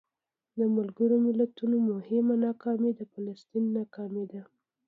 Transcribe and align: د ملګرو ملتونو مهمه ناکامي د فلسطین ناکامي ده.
د 0.57 0.59
ملګرو 0.75 1.15
ملتونو 1.25 1.75
مهمه 1.91 2.35
ناکامي 2.45 2.91
د 2.95 3.01
فلسطین 3.11 3.65
ناکامي 3.77 4.25
ده. 4.31 4.41